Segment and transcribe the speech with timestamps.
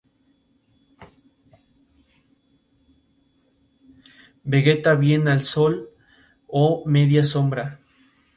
[4.55, 5.79] Vegeta bien al sol
[6.47, 7.77] o media sombra.